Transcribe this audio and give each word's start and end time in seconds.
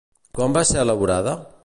Quan 0.37 0.55
va 0.55 0.63
ser 0.69 0.81
elaborada? 0.85 1.37